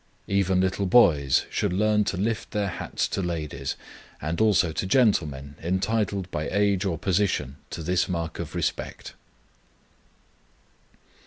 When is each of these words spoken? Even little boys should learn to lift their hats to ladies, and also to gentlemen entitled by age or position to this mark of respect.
Even 0.27 0.61
little 0.61 0.87
boys 0.87 1.45
should 1.51 1.71
learn 1.71 2.03
to 2.05 2.17
lift 2.17 2.49
their 2.49 2.69
hats 2.69 3.07
to 3.09 3.21
ladies, 3.21 3.75
and 4.19 4.41
also 4.41 4.71
to 4.71 4.87
gentlemen 4.87 5.53
entitled 5.61 6.25
by 6.31 6.49
age 6.49 6.85
or 6.85 6.97
position 6.97 7.57
to 7.69 7.83
this 7.83 8.09
mark 8.09 8.39
of 8.39 8.55
respect. 8.55 9.13